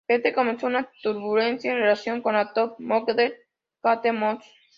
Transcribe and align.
Pete 0.07 0.33
comenzó 0.33 0.65
una 0.65 0.89
turbulenta 1.03 1.71
relación 1.73 2.23
con 2.23 2.33
la 2.33 2.53
top 2.53 2.75
model 2.79 3.35
Kate 3.83 4.11
Moss. 4.11 4.43